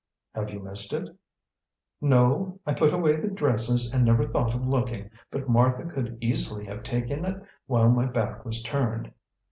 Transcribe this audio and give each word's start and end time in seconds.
"Have 0.33 0.49
you 0.49 0.59
missed 0.61 0.93
it?" 0.93 1.15
"No. 2.01 2.59
I 2.65 2.73
put 2.73 2.91
away 2.91 3.17
the 3.17 3.29
dresses 3.29 3.93
and 3.93 4.03
never 4.03 4.27
thought 4.27 4.55
of 4.55 4.65
looking, 4.67 5.11
but 5.29 5.47
Martha 5.47 5.85
could 5.93 6.17
easily 6.21 6.65
have 6.65 6.81
taken 6.81 7.23
it 7.23 7.39
while 7.67 7.87
my 7.87 8.07
back 8.07 8.43
was 8.43 8.63
turned. 8.63 9.11